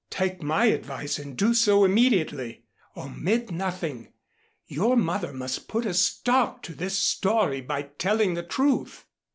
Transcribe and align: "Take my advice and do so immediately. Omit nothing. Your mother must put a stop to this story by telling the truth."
"Take 0.09 0.41
my 0.41 0.65
advice 0.65 1.19
and 1.19 1.37
do 1.37 1.53
so 1.53 1.85
immediately. 1.85 2.65
Omit 2.97 3.51
nothing. 3.51 4.11
Your 4.65 4.97
mother 4.97 5.31
must 5.31 5.67
put 5.67 5.85
a 5.85 5.93
stop 5.93 6.63
to 6.63 6.73
this 6.73 6.97
story 6.97 7.61
by 7.61 7.83
telling 7.83 8.33
the 8.33 8.41
truth." 8.41 9.05